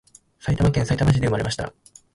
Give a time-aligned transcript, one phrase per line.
[0.39, 1.71] 埼玉県さいたま市で産まれました